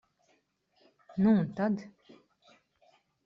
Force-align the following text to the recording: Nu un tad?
Nu 1.21 1.29
un 1.41 1.47
tad? 1.55 1.75